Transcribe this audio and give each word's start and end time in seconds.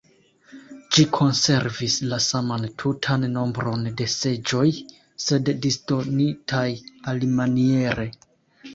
Ĝi 0.95 1.03
konservis 1.17 1.97
la 2.13 2.19
saman 2.29 2.65
tutan 2.85 3.29
nombron 3.35 3.85
de 4.01 4.09
seĝoj, 4.17 4.65
sed 5.29 5.55
disdonitaj 5.69 6.67
alimaniere. 7.17 8.13